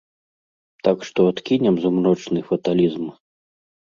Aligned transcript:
Так 0.87 1.03
што 1.09 1.19
адкінем 1.33 1.75
змрочны 1.83 2.39
фаталізм. 2.49 3.05